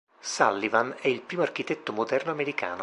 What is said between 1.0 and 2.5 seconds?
il primo architetto moderno